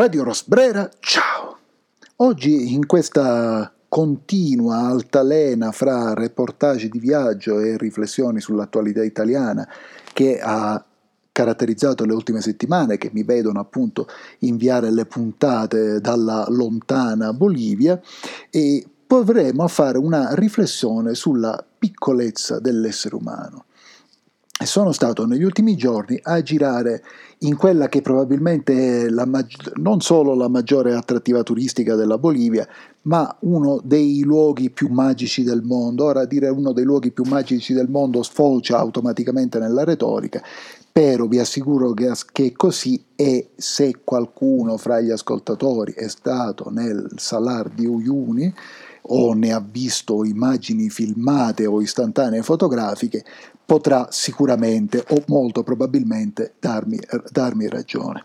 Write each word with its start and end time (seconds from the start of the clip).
Radio 0.00 0.24
Rosbrera, 0.24 0.88
ciao! 0.98 1.58
Oggi 2.16 2.72
in 2.72 2.86
questa 2.86 3.70
continua 3.86 4.86
altalena 4.86 5.72
fra 5.72 6.14
reportage 6.14 6.88
di 6.88 6.98
viaggio 6.98 7.58
e 7.58 7.76
riflessioni 7.76 8.40
sull'attualità 8.40 9.04
italiana 9.04 9.68
che 10.14 10.40
ha 10.40 10.82
caratterizzato 11.30 12.06
le 12.06 12.14
ultime 12.14 12.40
settimane, 12.40 12.96
che 12.96 13.10
mi 13.12 13.24
vedono 13.24 13.60
appunto 13.60 14.06
inviare 14.38 14.90
le 14.90 15.04
puntate 15.04 16.00
dalla 16.00 16.46
lontana 16.48 17.34
Bolivia, 17.34 18.00
e 18.48 18.82
potremo 19.06 19.68
fare 19.68 19.98
una 19.98 20.34
riflessione 20.34 21.14
sulla 21.14 21.62
piccolezza 21.78 22.58
dell'essere 22.58 23.16
umano 23.16 23.64
sono 24.66 24.92
stato 24.92 25.26
negli 25.26 25.42
ultimi 25.42 25.74
giorni 25.74 26.18
a 26.22 26.42
girare 26.42 27.02
in 27.38 27.56
quella 27.56 27.88
che 27.88 28.02
probabilmente 28.02 29.06
è 29.06 29.24
maggi- 29.24 29.56
non 29.76 30.00
solo 30.00 30.34
la 30.34 30.48
maggiore 30.48 30.94
attrattiva 30.94 31.42
turistica 31.42 31.94
della 31.94 32.18
Bolivia, 32.18 32.68
ma 33.02 33.34
uno 33.40 33.80
dei 33.82 34.20
luoghi 34.20 34.70
più 34.70 34.88
magici 34.88 35.42
del 35.42 35.62
mondo. 35.62 36.04
Ora 36.04 36.26
dire 36.26 36.48
uno 36.48 36.72
dei 36.72 36.84
luoghi 36.84 37.10
più 37.10 37.24
magici 37.24 37.72
del 37.72 37.88
mondo 37.88 38.22
sfocia 38.22 38.78
automaticamente 38.78 39.58
nella 39.58 39.84
retorica, 39.84 40.42
però 40.92 41.26
vi 41.26 41.38
assicuro 41.38 41.92
che, 41.92 42.12
che 42.30 42.52
così 42.52 43.02
è 43.14 43.46
se 43.56 44.00
qualcuno 44.04 44.76
fra 44.76 45.00
gli 45.00 45.10
ascoltatori 45.10 45.94
è 45.94 46.08
stato 46.08 46.68
nel 46.70 47.08
Salar 47.16 47.70
di 47.70 47.86
Uyuni 47.86 48.52
o 49.02 49.32
ne 49.32 49.52
ha 49.52 49.60
visto 49.60 50.24
immagini 50.24 50.90
filmate 50.90 51.66
o 51.66 51.80
istantanee 51.80 52.42
fotografiche, 52.42 53.24
potrà 53.70 54.08
sicuramente 54.10 55.04
o 55.10 55.22
molto 55.28 55.62
probabilmente 55.62 56.54
darmi, 56.58 56.98
darmi 57.30 57.68
ragione. 57.68 58.24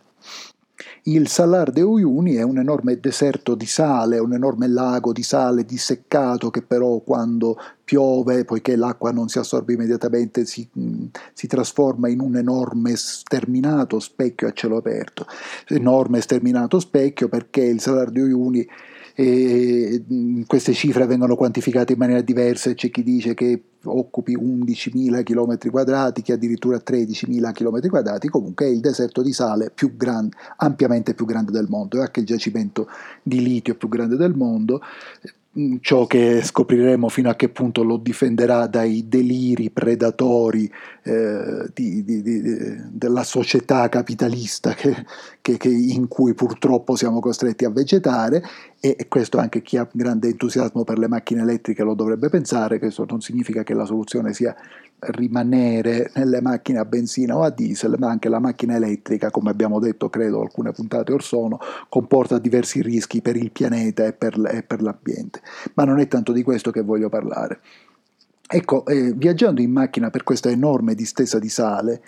Il 1.04 1.28
Salar 1.28 1.70
de 1.70 1.84
Uyuni 1.84 2.34
è 2.34 2.42
un 2.42 2.58
enorme 2.58 3.00
deserto 3.00 3.54
di 3.54 3.68
sale, 3.68 4.18
un 4.18 4.34
enorme 4.34 4.68
lago 4.68 5.14
di 5.14 5.22
sale 5.22 5.64
disseccato 5.64 6.50
che 6.50 6.64
però 6.64 6.98
quando 7.02 7.60
piove, 7.84 8.44
poiché 8.44 8.76
l'acqua 8.76 9.12
non 9.12 9.30
si 9.30 9.38
assorbe 9.38 9.74
immediatamente, 9.74 10.46
si, 10.46 10.68
si, 11.34 11.46
trasforma 11.46 12.10
in 12.10 12.22
un 12.22 12.38
enorme 12.38 12.96
sterminato 12.96 14.00
specchio 14.00 14.48
a 14.48 14.52
cielo 14.52 14.78
aperto. 14.78 15.28
Enorme 15.68 16.22
sterminato 16.22 16.80
specchio 16.80 17.30
perché 17.30 17.62
il 17.62 17.80
Salar 17.80 18.10
de 18.10 18.22
Uyuni 18.24 18.68
e 19.18 20.04
queste 20.46 20.74
cifre 20.74 21.06
vengono 21.06 21.38
quantificate 21.38 21.94
in 21.94 22.00
maniera 22.00 22.22
diversa, 22.22 22.74
c'è 22.74 22.90
chi 22.90 23.02
dice 23.02 23.34
che 23.34 23.64
occupi 23.86 24.36
11.000 24.36 25.24
km 25.24 25.70
quadrati, 25.72 26.22
che 26.22 26.34
addirittura 26.34 26.82
13.000 26.86 27.52
km 27.54 27.88
quadrati, 27.88 28.28
comunque 28.28 28.66
è 28.66 28.70
il 28.70 28.82
deserto 28.82 29.22
di 29.22 29.32
sale 29.32 29.72
più 29.74 29.96
grande, 29.96 30.36
ampiamente 30.58 31.14
più 31.14 31.26
grande 31.26 31.52
del 31.52 31.68
mondo, 31.70 32.00
è 32.00 32.02
anche 32.02 32.20
il 32.20 32.26
giacimento 32.26 32.90
di 33.24 33.42
litio 33.42 33.76
più 33.76 33.88
grande 33.88 34.18
del 34.18 34.36
mondo, 34.36 34.82
Mm, 35.26 35.45
ciò 35.80 36.06
che 36.06 36.44
scopriremo 36.44 37.08
fino 37.08 37.30
a 37.30 37.36
che 37.36 37.48
punto 37.48 37.84
lo 37.84 37.96
difenderà 37.96 38.68
dai 38.68 39.08
deliri 39.08 39.70
predatori 39.70 40.70
eh, 41.04 41.70
di, 41.74 42.04
di, 42.04 42.22
di, 42.22 42.42
della 42.90 43.24
società 43.24 43.88
capitalista 43.88 44.74
che, 44.74 45.06
che, 45.42 45.56
che 45.56 45.70
in 45.70 46.10
cui 46.10 46.34
purtroppo 46.34 46.98
siamo 46.98 47.22
costretti 47.22 47.64
a 47.64 47.70
vegetare. 47.70 48.44
E 48.82 49.08
questo 49.08 49.38
anche 49.38 49.62
chi 49.62 49.78
ha 49.78 49.88
grande 49.92 50.28
entusiasmo 50.28 50.84
per 50.84 51.00
le 51.00 51.08
macchine 51.08 51.42
elettriche 51.42 51.84
lo 51.84 51.96
dovrebbe 51.96 52.30
pensare, 52.30 52.78
questo 52.78 53.06
non 53.08 53.22
significa 53.22 53.64
che 53.64 53.74
la 53.74 53.86
soluzione 53.86 54.34
sia 54.34 54.56
rimanere 55.00 56.12
nelle 56.16 56.42
macchine 56.42 56.80
a 56.80 56.86
benzina 56.86 57.38
o 57.38 57.44
a 57.44 57.50
diesel, 57.50 57.96
ma 57.98 58.10
anche 58.10 58.30
la 58.30 58.40
macchina 58.40 58.76
elettrica, 58.76 59.30
come 59.30 59.52
abbiamo 59.52 59.80
detto 59.80 60.10
credo 60.10 60.42
alcune 60.42 60.72
puntate 60.72 61.12
or 61.14 61.24
sono, 61.24 61.60
comporta 61.90 62.40
diversi 62.40 62.82
rischi 62.82 63.22
per 63.22 63.36
il 63.36 63.52
pianeta 63.52 64.06
e 64.06 64.14
per, 64.14 64.40
e 64.52 64.64
per 64.64 64.82
l'ambiente. 64.82 65.42
Ma 65.74 65.84
non 65.84 66.00
è 66.00 66.08
tanto 66.08 66.32
di 66.32 66.44
questo 66.44 66.72
che 66.72 66.82
voglio 66.82 67.10
parlare. 67.10 67.60
Ecco, 68.48 68.86
eh, 68.86 69.12
viaggiando 69.14 69.62
in 69.62 69.72
macchina 69.72 70.10
per 70.10 70.24
questa 70.24 70.50
enorme 70.50 70.96
distesa 70.96 71.40
di 71.40 71.50
sale, 71.50 72.02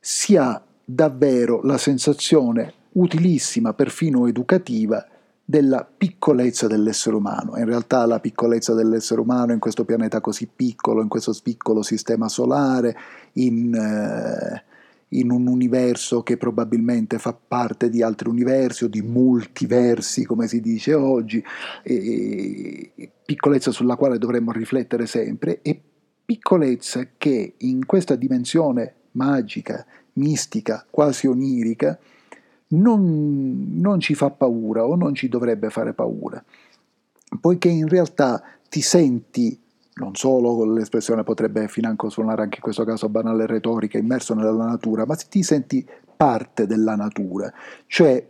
si 0.00 0.36
ha 0.36 0.62
davvero 0.84 1.60
la 1.62 1.78
sensazione 1.78 2.72
utilissima, 2.92 3.74
perfino 3.74 4.26
educativa, 4.26 5.06
della 5.48 5.84
piccolezza 5.84 6.66
dell'essere 6.66 7.14
umano. 7.14 7.56
In 7.56 7.66
realtà 7.66 8.04
la 8.04 8.18
piccolezza 8.18 8.74
dell'essere 8.74 9.20
umano 9.20 9.52
in 9.52 9.60
questo 9.60 9.84
pianeta 9.84 10.20
così 10.20 10.48
piccolo, 10.54 11.00
in 11.00 11.08
questo 11.08 11.32
piccolo 11.40 11.82
sistema 11.82 12.28
solare, 12.28 12.96
in, 13.34 13.72
eh, 13.72 14.64
in 15.10 15.30
un 15.30 15.46
universo 15.46 16.24
che 16.24 16.36
probabilmente 16.36 17.18
fa 17.18 17.32
parte 17.32 17.88
di 17.88 18.02
altri 18.02 18.28
universi 18.28 18.84
o 18.84 18.88
di 18.88 19.02
multiversi, 19.02 20.24
come 20.24 20.48
si 20.48 20.60
dice 20.60 20.94
oggi, 20.94 21.42
e, 21.84 22.92
e, 22.96 23.10
piccolezza 23.24 23.70
sulla 23.70 23.94
quale 23.94 24.18
dovremmo 24.18 24.50
riflettere 24.50 25.06
sempre 25.06 25.62
e 25.62 25.80
piccolezza 26.24 27.06
che 27.16 27.54
in 27.58 27.86
questa 27.86 28.16
dimensione 28.16 28.94
magica, 29.12 29.86
mistica, 30.14 30.84
quasi 30.90 31.28
onirica, 31.28 31.96
non, 32.68 33.68
non 33.74 34.00
ci 34.00 34.14
fa 34.14 34.30
paura 34.30 34.86
o 34.86 34.96
non 34.96 35.14
ci 35.14 35.28
dovrebbe 35.28 35.70
fare 35.70 35.92
paura, 35.92 36.42
poiché 37.40 37.68
in 37.68 37.88
realtà 37.88 38.42
ti 38.68 38.80
senti 38.80 39.60
non 39.96 40.14
solo 40.14 40.64
l'espressione 40.70 41.22
potrebbe 41.22 41.68
financo 41.68 42.10
suonare 42.10 42.42
anche 42.42 42.56
in 42.56 42.62
questo 42.62 42.84
caso 42.84 43.08
banale 43.08 43.46
retorica, 43.46 43.96
immerso 43.96 44.34
nella 44.34 44.66
natura, 44.66 45.06
ma 45.06 45.14
ti 45.14 45.42
senti 45.42 45.86
parte 46.16 46.66
della 46.66 46.96
natura, 46.96 47.52
cioè 47.86 48.26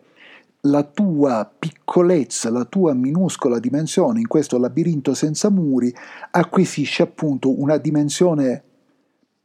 la 0.61 0.83
tua 0.83 1.51
piccolezza, 1.59 2.51
la 2.51 2.65
tua 2.65 2.93
minuscola 2.95 3.59
dimensione 3.59 4.21
in 4.21 4.27
questo 4.27 4.59
labirinto 4.59 5.15
senza 5.15 5.51
muri 5.51 5.95
acquisisce 6.31 7.03
appunto 7.03 7.61
una 7.61 7.77
dimensione 7.79 8.63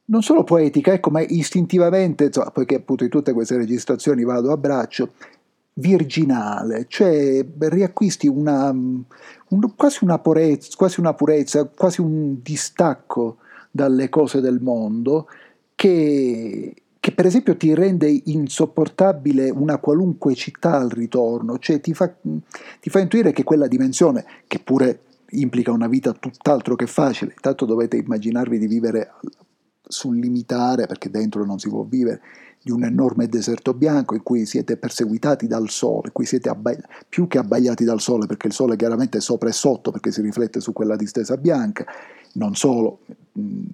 non 0.05 0.21
solo 0.21 0.43
poetica, 0.43 0.93
ecco, 0.93 1.09
ma 1.09 1.21
istintivamente, 1.21 2.25
insomma, 2.25 2.51
poiché 2.51 2.75
appunto 2.75 3.03
in 3.03 3.09
tutte 3.09 3.33
queste 3.33 3.57
registrazioni 3.57 4.23
vado 4.23 4.51
a 4.51 4.57
braccio, 4.57 5.13
virginale, 5.73 6.85
cioè 6.87 7.45
riacquisti 7.57 8.27
una, 8.27 8.69
un, 8.69 9.75
quasi, 9.75 10.03
una 10.03 10.19
purezza, 10.19 10.75
quasi 10.75 10.99
una 10.99 11.13
purezza, 11.13 11.65
quasi 11.65 12.01
un 12.01 12.41
distacco 12.41 13.37
dalle 13.71 14.09
cose 14.09 14.41
del 14.41 14.59
mondo 14.59 15.27
che, 15.75 16.75
che 16.99 17.11
per 17.13 17.25
esempio 17.25 17.55
ti 17.55 17.73
rende 17.73 18.21
insopportabile 18.25 19.49
una 19.49 19.77
qualunque 19.77 20.35
città 20.35 20.77
al 20.77 20.89
ritorno, 20.89 21.57
cioè 21.57 21.79
ti 21.79 21.93
fa, 21.93 22.13
ti 22.79 22.89
fa 22.89 22.99
intuire 22.99 23.31
che 23.31 23.43
quella 23.43 23.67
dimensione, 23.67 24.25
che 24.47 24.59
pure 24.59 25.03
implica 25.31 25.71
una 25.71 25.87
vita 25.87 26.11
tutt'altro 26.11 26.75
che 26.75 26.87
facile, 26.87 27.33
tanto 27.39 27.65
dovete 27.65 27.95
immaginarvi 27.95 28.57
di 28.59 28.67
vivere 28.67 29.13
sul 29.91 30.17
limitare, 30.17 30.87
perché 30.87 31.09
dentro 31.09 31.45
non 31.45 31.59
si 31.59 31.69
può 31.69 31.83
vivere, 31.83 32.21
di 32.63 32.71
un 32.71 32.83
enorme 32.83 33.27
deserto 33.27 33.73
bianco 33.73 34.13
in 34.13 34.21
cui 34.21 34.45
siete 34.45 34.77
perseguitati 34.77 35.47
dal 35.47 35.69
sole, 35.69 36.07
in 36.07 36.13
cui 36.13 36.25
siete 36.25 36.49
abbag- 36.49 36.83
più 37.09 37.27
che 37.27 37.39
abbagliati 37.39 37.83
dal 37.83 37.99
sole, 37.99 38.27
perché 38.27 38.47
il 38.47 38.53
sole 38.53 38.75
chiaramente 38.75 39.17
è 39.17 39.21
sopra 39.21 39.49
e 39.49 39.53
sotto, 39.53 39.91
perché 39.91 40.11
si 40.11 40.21
riflette 40.21 40.59
su 40.59 40.71
quella 40.71 40.95
distesa 40.95 41.37
bianca, 41.37 41.85
non 42.33 42.55
solo, 42.55 42.99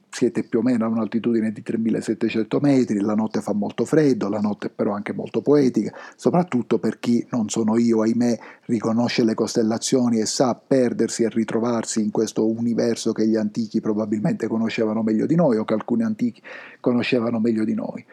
siete 0.10 0.44
più 0.44 0.60
o 0.60 0.62
meno 0.62 0.86
a 0.86 0.88
un'altitudine 0.88 1.52
di 1.52 1.64
3700 1.64 2.60
metri, 2.60 3.00
la 3.00 3.16
notte 3.16 3.42
fa 3.42 3.54
molto 3.54 3.86
freddo, 3.86 4.30
la 4.30 4.40
notte 4.40 4.70
però 4.70 4.92
anche 4.94 5.14
molto 5.14 5.42
poetica, 5.42 5.96
soprattutto 6.16 6.78
per 6.78 7.00
chi, 7.00 7.26
non 7.32 7.50
sono 7.50 7.78
io, 7.78 8.02
ahimè, 8.02 8.40
riconosce 8.66 9.24
le 9.24 9.34
costellazioni 9.34 10.20
e 10.20 10.26
sa 10.26 10.56
perdersi 10.56 11.24
e 11.24 11.30
ritrovarsi 11.30 12.02
in 12.02 12.12
questo 12.12 12.48
universo 12.48 13.14
che 13.14 13.28
gli 13.28 13.36
antichi 13.36 13.82
probabilmente 13.82 14.48
conoscevano 14.48 15.02
meglio 15.02 15.26
di 15.26 15.36
noi 15.36 15.58
o 15.58 15.66
che 15.66 15.74
alcuni 15.74 16.04
antichi 16.04 16.42
conoscevano 16.80 17.40
meglio 17.40 17.64
di 17.64 17.74
noi. 17.74 18.06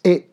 E 0.00 0.28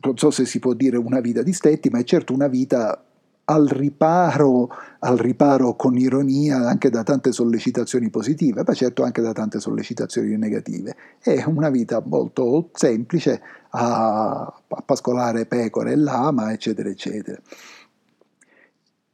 non 0.00 0.16
so 0.16 0.30
se 0.30 0.46
si 0.46 0.58
può 0.58 0.74
dire 0.74 0.96
una 0.96 1.20
vita 1.20 1.42
di 1.42 1.52
stetti, 1.52 1.90
ma 1.90 1.98
è 1.98 2.04
certo 2.04 2.32
una 2.32 2.48
vita 2.48 3.02
al 3.50 3.66
riparo, 3.66 4.68
al 5.00 5.16
riparo 5.16 5.74
con 5.74 5.96
ironia 5.96 6.68
anche 6.68 6.90
da 6.90 7.02
tante 7.02 7.32
sollecitazioni 7.32 8.10
positive, 8.10 8.62
ma 8.66 8.74
certo 8.74 9.04
anche 9.04 9.22
da 9.22 9.32
tante 9.32 9.58
sollecitazioni 9.58 10.36
negative. 10.36 10.94
È 11.18 11.44
una 11.46 11.70
vita 11.70 12.02
molto 12.04 12.68
semplice 12.74 13.40
a, 13.70 14.40
a 14.40 14.82
pascolare 14.84 15.46
pecore 15.46 15.92
e 15.92 15.96
lama, 15.96 16.52
eccetera, 16.52 16.90
eccetera. 16.90 17.40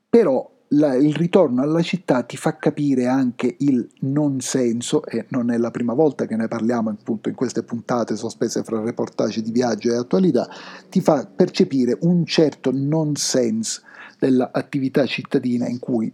Però 0.08 0.50
la, 0.68 0.94
il 0.94 1.14
ritorno 1.14 1.62
alla 1.62 1.82
città 1.82 2.22
ti 2.24 2.36
fa 2.36 2.56
capire 2.56 3.06
anche 3.06 3.54
il 3.58 3.88
non 4.00 4.40
senso, 4.40 5.04
e 5.04 5.26
non 5.28 5.52
è 5.52 5.58
la 5.58 5.70
prima 5.70 5.94
volta 5.94 6.26
che 6.26 6.34
ne 6.34 6.48
parliamo 6.48 6.90
appunto 6.90 7.28
in 7.28 7.36
queste 7.36 7.62
puntate 7.62 8.16
sospese 8.16 8.64
fra 8.64 8.80
reportage 8.80 9.42
di 9.42 9.52
viaggio 9.52 9.92
e 9.92 9.96
attualità, 9.96 10.48
ti 10.90 11.00
fa 11.00 11.24
percepire 11.24 11.96
un 12.00 12.26
certo 12.26 12.72
non 12.72 13.14
sense 13.14 13.92
dell'attività 14.24 15.04
cittadina 15.06 15.68
in 15.68 15.78
cui 15.78 16.10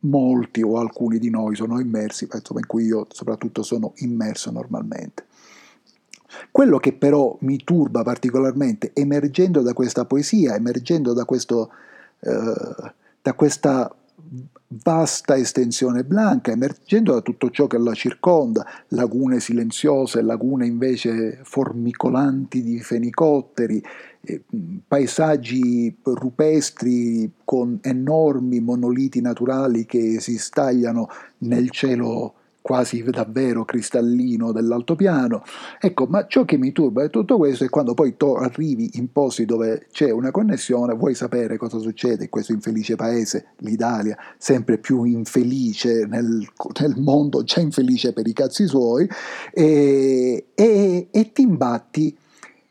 molti 0.00 0.62
o 0.62 0.78
alcuni 0.78 1.18
di 1.18 1.30
noi 1.30 1.54
sono 1.54 1.78
immersi, 1.78 2.28
insomma 2.32 2.60
in 2.60 2.66
cui 2.66 2.84
io 2.86 3.06
soprattutto 3.10 3.62
sono 3.62 3.92
immerso 3.96 4.50
normalmente. 4.50 5.26
Quello 6.50 6.78
che 6.78 6.92
però 6.92 7.36
mi 7.40 7.62
turba 7.62 8.02
particolarmente, 8.02 8.90
emergendo 8.94 9.60
da 9.60 9.74
questa 9.74 10.04
poesia, 10.06 10.56
emergendo 10.56 11.12
da 11.12 11.24
questo 11.24 11.70
eh, 12.20 12.92
da 13.22 13.34
questa 13.34 13.94
vasta 14.82 15.36
estensione 15.36 16.04
blanca, 16.04 16.52
emergendo 16.52 17.12
da 17.12 17.20
tutto 17.20 17.50
ciò 17.50 17.66
che 17.66 17.78
la 17.78 17.92
circonda, 17.92 18.66
lagune 18.88 19.40
silenziose, 19.40 20.22
lagune 20.22 20.66
invece 20.66 21.40
formicolanti 21.42 22.62
di 22.62 22.80
fenicotteri, 22.80 23.82
eh, 24.22 24.42
paesaggi 24.86 25.94
rupestri 26.02 27.30
con 27.44 27.78
enormi 27.82 28.60
monoliti 28.60 29.20
naturali 29.20 29.84
che 29.84 30.20
si 30.20 30.38
stagliano 30.38 31.08
nel 31.38 31.70
cielo 31.70 32.34
quasi 32.62 33.02
davvero 33.02 33.64
cristallino 33.64 34.52
dell'altopiano. 34.52 35.42
Ecco, 35.80 36.06
ma 36.06 36.26
ciò 36.26 36.44
che 36.44 36.56
mi 36.56 36.72
turba 36.72 37.02
di 37.02 37.10
tutto 37.10 37.36
questo 37.36 37.64
è 37.64 37.68
quando 37.68 37.92
poi 37.92 38.16
to- 38.16 38.36
arrivi 38.36 38.90
in 38.94 39.10
posti 39.12 39.44
dove 39.44 39.88
c'è 39.92 40.10
una 40.10 40.30
connessione, 40.30 40.94
vuoi 40.94 41.14
sapere 41.14 41.58
cosa 41.58 41.78
succede 41.78 42.24
in 42.24 42.30
questo 42.30 42.52
infelice 42.52 42.96
paese, 42.96 43.48
l'Italia, 43.58 44.16
sempre 44.38 44.78
più 44.78 45.04
infelice 45.04 46.06
nel, 46.06 46.48
nel 46.80 46.94
mondo, 46.96 47.42
già 47.42 47.60
infelice 47.60 48.12
per 48.12 48.26
i 48.26 48.32
cazzi 48.32 48.66
suoi, 48.66 49.08
e, 49.52 50.46
e, 50.54 51.08
e 51.10 51.32
ti 51.32 51.42
imbatti 51.42 52.16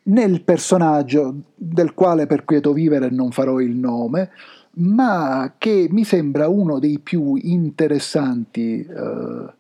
nel 0.04 0.42
personaggio 0.42 1.36
del 1.54 1.94
quale 1.94 2.26
per 2.26 2.44
quieto 2.46 2.74
vivere 2.74 3.10
non 3.10 3.32
farò 3.32 3.60
il 3.60 3.76
nome, 3.76 4.32
ma 4.74 5.56
che 5.58 5.88
mi 5.92 6.04
sembra 6.06 6.48
uno 6.48 6.80
dei 6.80 7.00
più 7.00 7.36
interessanti 7.36 8.80
eh, 8.80 9.54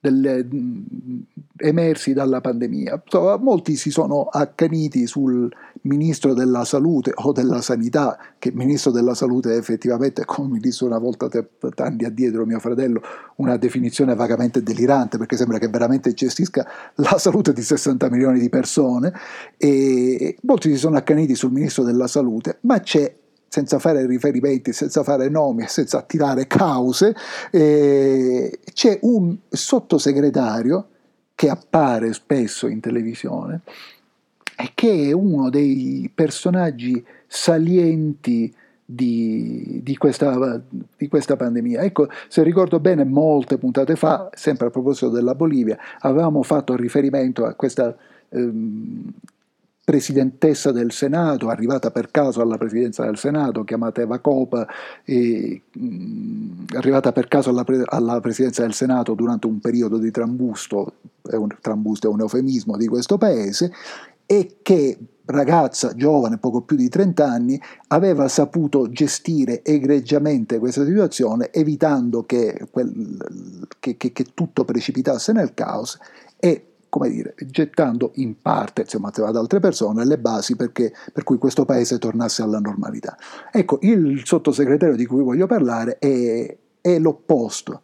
delle, 0.00 0.46
emersi 1.56 2.12
dalla 2.12 2.40
pandemia. 2.40 3.02
Molti 3.40 3.76
si 3.76 3.90
sono 3.90 4.24
accaniti 4.24 5.06
sul 5.06 5.50
ministro 5.82 6.34
della 6.34 6.64
salute 6.64 7.12
o 7.14 7.32
della 7.32 7.60
sanità, 7.60 8.18
che 8.38 8.52
ministro 8.52 8.90
della 8.90 9.14
salute 9.14 9.56
effettivamente, 9.56 10.24
come 10.24 10.48
mi 10.48 10.58
disse 10.58 10.84
una 10.84 10.98
volta 10.98 11.28
tanti 11.74 12.04
addietro 12.04 12.46
mio 12.46 12.60
fratello, 12.60 13.00
una 13.36 13.56
definizione 13.56 14.14
vagamente 14.14 14.62
delirante 14.62 15.18
perché 15.18 15.36
sembra 15.36 15.58
che 15.58 15.68
veramente 15.68 16.12
gestisca 16.12 16.66
la 16.96 17.18
salute 17.18 17.52
di 17.52 17.62
60 17.62 18.10
milioni 18.10 18.38
di 18.38 18.48
persone 18.48 19.12
e 19.56 20.36
molti 20.42 20.70
si 20.70 20.76
sono 20.76 20.96
accaniti 20.96 21.34
sul 21.34 21.52
ministro 21.52 21.82
della 21.82 22.06
salute, 22.06 22.58
ma 22.62 22.80
c'è 22.80 23.14
senza 23.48 23.78
fare 23.78 24.06
riferimenti, 24.06 24.72
senza 24.72 25.02
fare 25.02 25.28
nomi, 25.28 25.64
senza 25.66 25.98
attirare 25.98 26.46
cause, 26.46 27.14
eh, 27.50 28.58
c'è 28.72 28.98
un 29.02 29.36
sottosegretario 29.48 30.88
che 31.34 31.48
appare 31.48 32.12
spesso 32.12 32.66
in 32.66 32.80
televisione 32.80 33.60
e 34.56 34.72
che 34.74 35.08
è 35.08 35.12
uno 35.12 35.50
dei 35.50 36.10
personaggi 36.12 37.04
salienti 37.26 38.52
di, 38.84 39.80
di, 39.82 39.96
questa, 39.96 40.60
di, 40.68 41.08
questa, 41.08 41.36
pandemia. 41.36 41.82
Ecco, 41.82 42.08
se 42.26 42.42
ricordo 42.42 42.80
bene, 42.80 43.04
molte 43.04 43.58
puntate 43.58 43.96
fa, 43.96 44.30
sempre 44.32 44.68
a 44.68 44.70
proposito 44.70 45.10
della 45.10 45.34
Bolivia, 45.34 45.78
avevamo 46.00 46.42
fatto 46.42 46.74
riferimento 46.74 47.44
a 47.44 47.54
questa 47.54 47.94
ehm, 48.30 49.12
presidentessa 49.88 50.70
del 50.70 50.92
Senato, 50.92 51.48
arrivata 51.48 51.90
per 51.90 52.10
caso 52.10 52.42
alla 52.42 52.58
presidenza 52.58 53.06
del 53.06 53.16
Senato, 53.16 53.64
chiamata 53.64 54.02
Eva 54.02 54.18
Copa, 54.18 54.66
e, 55.02 55.62
mh, 55.72 55.86
mm, 55.86 56.64
arrivata 56.74 57.10
per 57.10 57.26
caso 57.26 57.48
alla, 57.48 57.64
pre- 57.64 57.84
alla, 57.86 58.20
presidenza 58.20 58.60
del 58.60 58.74
Senato 58.74 59.14
durante 59.14 59.46
un 59.46 59.60
periodo 59.60 59.96
di 59.96 60.10
trambusto, 60.10 60.96
è 61.22 61.36
un, 61.36 61.48
trambusto 61.62 62.06
è 62.06 62.12
un 62.12 62.20
eufemismo 62.20 62.76
di 62.76 62.86
questo 62.86 63.16
paese, 63.16 63.72
e 64.26 64.58
che 64.60 64.98
ragazza 65.24 65.94
giovane, 65.94 66.36
poco 66.36 66.60
più 66.60 66.76
di 66.76 66.90
30 66.90 67.26
anni, 67.26 67.58
aveva 67.86 68.28
saputo 68.28 68.90
gestire 68.90 69.64
egregiamente 69.64 70.58
questa 70.58 70.84
situazione, 70.84 71.50
evitando 71.50 72.26
che, 72.26 72.66
quel, 72.70 73.16
che, 73.78 73.96
che, 73.96 74.12
che 74.12 74.26
tutto 74.34 74.66
precipitasse 74.66 75.32
nel 75.32 75.54
caos 75.54 75.98
e 76.38 76.67
come 76.88 77.10
dire, 77.10 77.34
gettando 77.46 78.12
in 78.14 78.40
parte, 78.40 78.82
insomma, 78.82 79.10
ad 79.14 79.36
altre 79.36 79.60
persone, 79.60 80.04
le 80.04 80.18
basi 80.18 80.56
perché, 80.56 80.92
per 81.12 81.24
cui 81.24 81.38
questo 81.38 81.64
paese 81.64 81.98
tornasse 81.98 82.42
alla 82.42 82.58
normalità. 82.58 83.16
Ecco, 83.52 83.78
il 83.82 84.22
sottosegretario 84.24 84.96
di 84.96 85.06
cui 85.06 85.22
voglio 85.22 85.46
parlare 85.46 85.98
è, 85.98 86.56
è 86.80 86.98
l'opposto. 86.98 87.82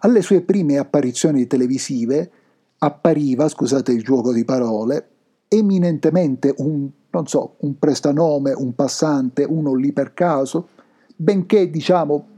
Alle 0.00 0.22
sue 0.22 0.42
prime 0.42 0.78
apparizioni 0.78 1.46
televisive 1.46 2.30
appariva, 2.78 3.48
scusate 3.48 3.92
il 3.92 4.04
gioco 4.04 4.32
di 4.32 4.44
parole, 4.44 5.08
eminentemente 5.48 6.54
un, 6.58 6.88
non 7.10 7.26
so, 7.26 7.56
un 7.60 7.78
prestanome, 7.78 8.52
un 8.52 8.74
passante, 8.74 9.44
uno 9.44 9.74
lì 9.74 9.92
per 9.92 10.14
caso, 10.14 10.68
benché 11.16 11.68
diciamo 11.70 12.36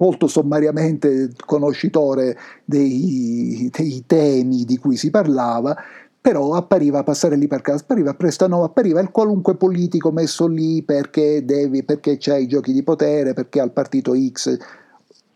molto 0.00 0.26
sommariamente 0.26 1.30
conoscitore 1.44 2.36
dei, 2.64 3.70
dei, 3.72 4.02
temi 4.06 4.64
di 4.64 4.78
cui 4.78 4.96
si 4.96 5.10
parlava, 5.10 5.76
però 6.20 6.54
appariva 6.54 7.00
a 7.00 7.04
passare 7.04 7.36
lì 7.36 7.46
per 7.46 7.60
caso, 7.60 7.82
appariva 7.82 8.14
presto 8.14 8.46
no, 8.46 8.64
appariva 8.64 9.00
il 9.00 9.10
qualunque 9.10 9.56
politico 9.56 10.10
messo 10.10 10.46
lì 10.46 10.82
perché, 10.82 11.44
devi, 11.44 11.84
perché 11.84 12.16
c'è 12.16 12.36
i 12.36 12.46
giochi 12.46 12.72
di 12.72 12.82
potere, 12.82 13.34
perché 13.34 13.60
al 13.60 13.72
partito 13.72 14.14
X 14.14 14.56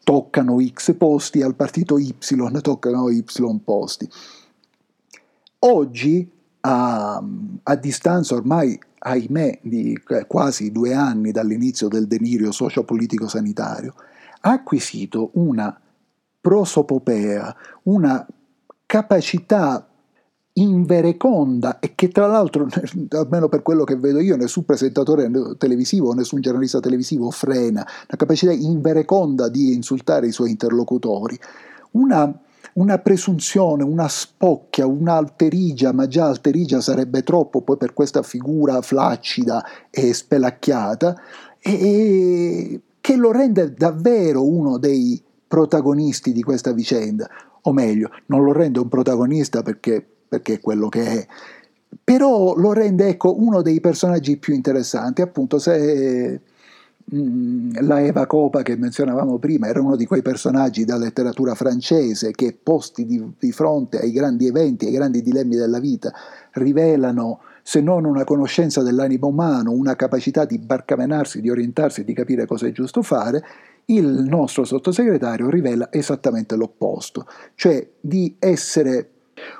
toccano 0.02 0.58
X 0.60 0.94
posti, 0.96 1.42
al 1.42 1.54
partito 1.54 1.98
Y 1.98 2.14
toccano 2.60 3.10
Y 3.10 3.24
posti. 3.62 4.08
Oggi, 5.60 6.30
a, 6.60 7.22
a 7.62 7.76
distanza 7.76 8.34
ormai, 8.34 8.78
ahimè, 8.98 9.58
di 9.62 9.98
quasi 10.26 10.72
due 10.72 10.94
anni 10.94 11.32
dall'inizio 11.32 11.88
del 11.88 12.06
delirio 12.06 12.52
sociopolitico 12.52 13.28
sanitario, 13.28 13.94
acquisito 14.46 15.30
una 15.34 15.78
prosopopea, 16.40 17.56
una 17.84 18.26
capacità 18.84 19.88
invereconda 20.56 21.78
e 21.80 21.94
che 21.94 22.08
tra 22.08 22.26
l'altro, 22.26 22.66
almeno 23.10 23.48
per 23.48 23.62
quello 23.62 23.84
che 23.84 23.96
vedo 23.96 24.20
io, 24.20 24.36
nessun 24.36 24.64
presentatore 24.64 25.30
televisivo, 25.56 26.12
nessun 26.12 26.40
giornalista 26.40 26.80
televisivo 26.80 27.30
frena, 27.30 27.80
una 27.80 28.16
capacità 28.16 28.52
invereconda 28.52 29.48
di 29.48 29.72
insultare 29.72 30.26
i 30.26 30.32
suoi 30.32 30.50
interlocutori, 30.50 31.38
una, 31.92 32.30
una 32.74 32.98
presunzione, 32.98 33.82
una 33.82 34.08
spocchia, 34.08 34.86
un'alterigia, 34.86 35.92
ma 35.92 36.06
già 36.06 36.26
alterigia 36.26 36.82
sarebbe 36.82 37.22
troppo 37.22 37.62
poi 37.62 37.78
per 37.78 37.94
questa 37.94 38.22
figura 38.22 38.82
flaccida 38.82 39.64
e 39.90 40.12
spelacchiata, 40.12 41.20
e 41.58 42.80
che 43.04 43.16
lo 43.16 43.32
rende 43.32 43.74
davvero 43.74 44.48
uno 44.48 44.78
dei 44.78 45.22
protagonisti 45.46 46.32
di 46.32 46.42
questa 46.42 46.72
vicenda, 46.72 47.28
o 47.60 47.70
meglio, 47.70 48.08
non 48.28 48.42
lo 48.42 48.52
rende 48.54 48.78
un 48.78 48.88
protagonista 48.88 49.62
perché, 49.62 50.02
perché 50.26 50.54
è 50.54 50.60
quello 50.60 50.88
che 50.88 51.04
è, 51.04 51.26
però 52.02 52.54
lo 52.56 52.72
rende 52.72 53.08
ecco, 53.08 53.38
uno 53.38 53.60
dei 53.60 53.78
personaggi 53.80 54.38
più 54.38 54.54
interessanti, 54.54 55.20
appunto 55.20 55.58
se 55.58 56.40
mm, 57.14 57.72
la 57.80 58.00
Eva 58.00 58.24
Copa 58.24 58.62
che 58.62 58.74
menzionavamo 58.74 59.36
prima 59.36 59.68
era 59.68 59.82
uno 59.82 59.96
di 59.96 60.06
quei 60.06 60.22
personaggi 60.22 60.86
della 60.86 60.96
letteratura 60.96 61.54
francese 61.54 62.30
che 62.30 62.56
posti 62.60 63.04
di, 63.04 63.22
di 63.38 63.52
fronte 63.52 64.00
ai 64.00 64.12
grandi 64.12 64.46
eventi, 64.46 64.86
ai 64.86 64.92
grandi 64.92 65.20
dilemmi 65.20 65.56
della 65.56 65.78
vita, 65.78 66.10
rivelano 66.52 67.40
se 67.66 67.80
non 67.80 68.04
una 68.04 68.24
conoscenza 68.24 68.82
dell'animo 68.82 69.28
umano, 69.28 69.72
una 69.72 69.96
capacità 69.96 70.44
di 70.44 70.58
barcamenarsi, 70.58 71.40
di 71.40 71.48
orientarsi 71.48 72.04
di 72.04 72.12
capire 72.12 72.44
cosa 72.44 72.66
è 72.66 72.72
giusto 72.72 73.00
fare, 73.00 73.42
il 73.86 74.06
nostro 74.06 74.64
sottosegretario 74.64 75.48
rivela 75.48 75.88
esattamente 75.90 76.56
l'opposto, 76.56 77.26
cioè 77.54 77.86
di 77.98 78.36
essere 78.38 79.13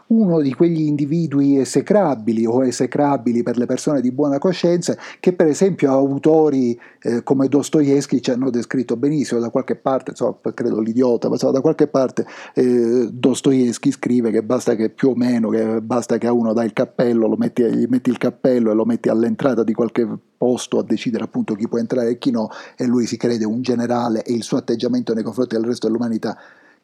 uno 0.08 0.40
di 0.40 0.52
quegli 0.52 0.82
individui 0.82 1.58
esecrabili 1.58 2.44
o 2.46 2.64
esecrabili 2.64 3.42
per 3.42 3.56
le 3.56 3.66
persone 3.66 4.00
di 4.00 4.12
buona 4.12 4.38
coscienza 4.38 4.96
che 5.18 5.32
per 5.32 5.46
esempio 5.46 5.90
autori 5.90 6.78
eh, 7.02 7.22
come 7.22 7.48
Dostoevsky 7.48 8.20
ci 8.20 8.30
hanno 8.30 8.50
descritto 8.50 8.96
benissimo. 8.96 9.40
Da 9.40 9.50
qualche 9.50 9.76
parte, 9.76 10.10
insomma, 10.10 10.36
credo 10.52 10.80
l'idiota, 10.80 11.28
ma 11.28 11.34
insomma, 11.34 11.52
da 11.52 11.60
qualche 11.60 11.86
parte 11.86 12.26
eh, 12.54 13.08
Dostoevsky 13.10 13.90
scrive 13.90 14.30
che 14.30 14.42
basta 14.42 14.74
che 14.74 14.90
più 14.90 15.10
o 15.10 15.14
meno, 15.14 15.48
che 15.48 15.80
basta 15.80 16.18
che 16.18 16.26
a 16.26 16.32
uno 16.32 16.52
dai 16.52 16.66
il 16.66 16.72
cappello, 16.72 17.26
lo 17.26 17.36
metti, 17.36 17.62
gli 17.62 17.86
metti 17.88 18.10
il 18.10 18.18
cappello 18.18 18.70
e 18.70 18.74
lo 18.74 18.84
metti 18.84 19.08
all'entrata 19.08 19.62
di 19.62 19.72
qualche 19.72 20.06
posto 20.36 20.78
a 20.78 20.82
decidere 20.82 21.24
appunto 21.24 21.54
chi 21.54 21.68
può 21.68 21.78
entrare 21.78 22.10
e 22.10 22.18
chi 22.18 22.30
no 22.30 22.50
e 22.76 22.84
lui 22.86 23.06
si 23.06 23.16
crede 23.16 23.44
un 23.44 23.62
generale 23.62 24.22
e 24.22 24.34
il 24.34 24.42
suo 24.42 24.58
atteggiamento 24.58 25.14
nei 25.14 25.22
confronti 25.22 25.54
del 25.56 25.64
resto 25.64 25.86
dell'umanità 25.86 26.36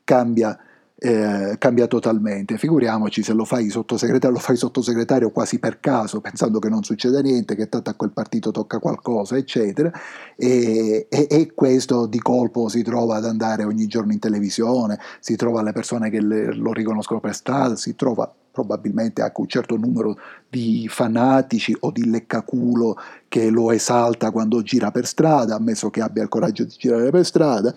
cambia 0.05 0.59
eh, 1.03 1.57
cambia 1.59 1.87
totalmente. 1.87 2.59
Figuriamoci 2.59 3.23
se 3.23 3.33
lo 3.33 3.47
fai 3.47 3.71
sottosegretario, 3.71 4.37
lo 4.37 4.43
fai 4.43 4.57
sottosegretario 4.57 5.31
quasi 5.31 5.59
per 5.59 5.81
caso, 5.81 6.21
pensando 6.21 6.59
che 6.59 6.69
non 6.69 6.83
succede 6.83 7.23
niente, 7.23 7.55
che 7.55 7.71
tanto 7.71 7.89
a 7.89 7.95
quel 7.95 8.11
partito 8.11 8.51
tocca 8.51 8.79
qualcosa, 8.79 9.37
eccetera, 9.37 9.91
e, 10.37 11.07
e, 11.09 11.27
e, 11.31 11.53
questo 11.55 12.05
di 12.05 12.19
colpo 12.19 12.69
si 12.69 12.83
trova 12.83 13.17
ad 13.17 13.25
andare 13.25 13.65
ogni 13.65 13.87
giorno 13.87 14.13
in 14.13 14.19
televisione, 14.19 14.99
si 15.21 15.37
trova 15.37 15.63
le 15.63 15.73
persone 15.73 16.11
che 16.11 16.21
le, 16.21 16.55
lo 16.55 16.73
riconoscono 16.75 17.19
per 17.19 17.35
strada, 17.35 17.77
si 17.77 17.95
trova 17.97 18.31
probabilmente 18.53 19.23
anche 19.23 19.41
un 19.41 19.49
certo 19.49 19.77
numero 19.77 20.19
di 20.49 20.87
fanatici 20.91 21.75
o 21.81 21.91
di 21.91 22.11
leccaculo 22.11 22.97
che 23.29 23.49
lo 23.49 23.71
esalta 23.71 24.31
quando 24.31 24.61
gira 24.61 24.91
per 24.91 25.07
strada, 25.07 25.55
ammesso 25.55 25.89
che 25.89 26.03
abbia 26.03 26.23
il 26.23 26.29
coraggio 26.29 26.65
di 26.65 26.75
girare 26.77 27.11
per 27.11 27.25
strada, 27.25 27.75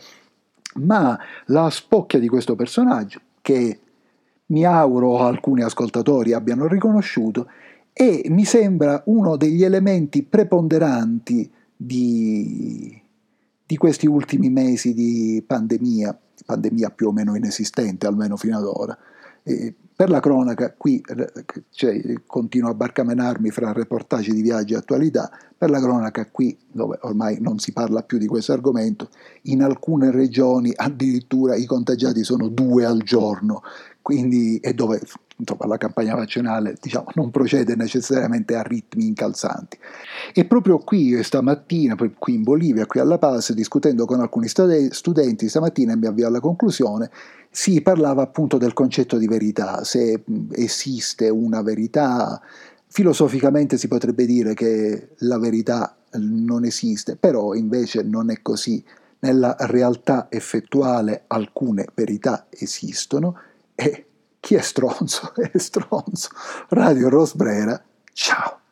ma 0.75 1.17
la 1.47 1.69
spocchia 1.69 2.19
di 2.19 2.27
questo 2.27 2.55
personaggio, 2.55 3.19
che 3.41 3.79
mi 4.47 4.65
auguro 4.65 5.19
alcuni 5.19 5.63
ascoltatori 5.63 6.33
abbiano 6.33 6.67
riconosciuto, 6.67 7.47
e 7.93 8.25
mi 8.29 8.43
sembra 8.43 9.01
uno 9.05 9.35
degli 9.37 9.63
elementi 9.63 10.23
preponderanti 10.23 11.51
di, 11.75 13.01
di 13.65 13.77
questi 13.77 14.07
ultimi 14.07 14.49
mesi 14.49 14.93
di 14.93 15.43
pandemia, 15.45 16.17
pandemia 16.45 16.89
più 16.89 17.07
o 17.07 17.11
meno 17.11 17.35
inesistente, 17.35 18.07
almeno 18.07 18.35
fino 18.35 18.57
ad 18.57 18.65
ora. 18.65 18.97
E 19.43 19.75
per 19.95 20.09
la 20.09 20.19
cronaca, 20.19 20.73
qui 20.75 21.03
cioè, 21.69 22.01
continuo 22.25 22.69
a 22.69 22.73
barcamenarmi 22.73 23.51
fra 23.51 23.71
reportage 23.71 24.33
di 24.33 24.41
viaggi 24.41 24.73
e 24.73 24.77
attualità, 24.77 25.29
per 25.57 25.69
la 25.69 25.79
cronaca 25.79 26.27
qui, 26.29 26.57
dove 26.71 26.97
ormai 27.01 27.37
non 27.39 27.59
si 27.59 27.71
parla 27.71 28.01
più 28.01 28.17
di 28.17 28.27
questo 28.27 28.53
argomento, 28.53 29.09
in 29.43 29.61
alcune 29.61 30.11
regioni 30.11 30.71
addirittura 30.75 31.55
i 31.55 31.65
contagiati 31.65 32.23
sono 32.23 32.47
due 32.47 32.85
al 32.85 33.01
giorno, 33.03 33.61
quindi, 34.01 34.57
e 34.57 34.73
dove 34.73 35.01
insomma, 35.43 35.67
la 35.67 35.77
campagna 35.77 36.15
vaccinale 36.15 36.75
diciamo, 36.81 37.07
non 37.15 37.29
procede 37.29 37.75
necessariamente 37.75 38.55
a 38.55 38.61
ritmi 38.61 39.07
incalzanti. 39.07 39.77
E 40.33 40.45
proprio 40.45 40.79
qui 40.79 41.21
stamattina, 41.21 41.95
qui 41.95 42.33
in 42.33 42.43
Bolivia, 42.43 42.85
qui 42.85 42.99
alla 42.99 43.17
Paz, 43.17 43.53
discutendo 43.53 44.05
con 44.05 44.19
alcuni 44.21 44.47
studenti, 44.47 45.49
stamattina 45.49 45.95
mi 45.95 46.07
avvio 46.07 46.27
alla 46.27 46.39
conclusione, 46.39 47.11
si 47.49 47.81
parlava 47.81 48.23
appunto 48.23 48.57
del 48.57 48.73
concetto 48.73 49.17
di 49.17 49.27
verità, 49.27 49.83
se 49.83 50.23
esiste 50.51 51.29
una 51.29 51.61
verità, 51.61 52.41
filosoficamente 52.87 53.77
si 53.77 53.87
potrebbe 53.87 54.25
dire 54.25 54.53
che 54.55 55.09
la 55.19 55.37
verità 55.37 55.95
non 56.17 56.65
esiste, 56.65 57.15
però 57.15 57.53
invece 57.53 58.01
non 58.01 58.31
è 58.31 58.41
così. 58.41 58.83
Nella 59.19 59.55
realtà 59.59 60.27
effettuale 60.29 61.23
alcune 61.27 61.87
verità 61.93 62.47
esistono 62.49 63.37
e 63.73 64.05
chi 64.43 64.55
è 64.55 64.61
stronzo 64.61 65.33
è 65.39 65.57
stronzo. 65.57 66.27
Radio 66.67 67.07
Rosbrera, 67.07 67.81
ciao. 68.11 68.62